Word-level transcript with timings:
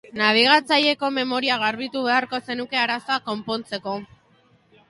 Nabigatzaileko 0.19 1.09
memoria 1.17 1.57
garbitu 1.65 2.03
beharko 2.07 2.39
zenuke 2.49 2.83
arazoa 2.87 3.19
konpontzeko. 3.29 3.95